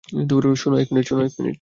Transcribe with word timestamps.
শোনো, 0.55 0.75
এক 0.77 0.89
মিনিট। 0.91 1.07